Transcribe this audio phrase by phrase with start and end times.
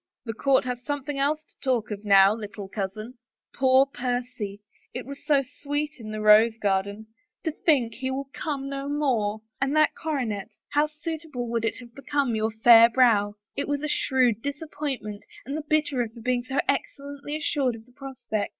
[0.25, 3.19] "The court has something else to talk of now, little cousin.
[3.53, 4.59] Poor Percy—
[4.95, 7.05] it was so sweet in the rose gar den!
[7.43, 9.41] To think he will come no more.
[9.61, 10.49] And that coronet.
[10.73, 13.35] 23 THE FAVOR OF KINGS— how suitable would it have become your fair brow.
[13.55, 17.91] It was a shrewd disappointment, and the bitterer for being so excellently assured of the
[17.91, 18.49] prospect.